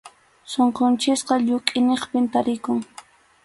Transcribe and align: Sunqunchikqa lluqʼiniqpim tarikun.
Sunqunchikqa 0.53 1.35
lluqʼiniqpim 1.47 2.25
tarikun. 2.33 2.79